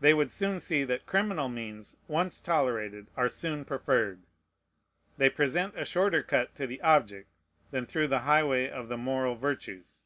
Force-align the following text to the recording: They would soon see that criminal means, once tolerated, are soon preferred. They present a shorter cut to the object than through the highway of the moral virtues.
They 0.00 0.12
would 0.12 0.32
soon 0.32 0.58
see 0.58 0.82
that 0.82 1.06
criminal 1.06 1.48
means, 1.48 1.96
once 2.08 2.40
tolerated, 2.40 3.06
are 3.16 3.28
soon 3.28 3.64
preferred. 3.64 4.24
They 5.18 5.30
present 5.30 5.78
a 5.78 5.84
shorter 5.84 6.20
cut 6.24 6.52
to 6.56 6.66
the 6.66 6.80
object 6.82 7.28
than 7.70 7.86
through 7.86 8.08
the 8.08 8.22
highway 8.26 8.68
of 8.68 8.88
the 8.88 8.98
moral 8.98 9.36
virtues. 9.36 10.02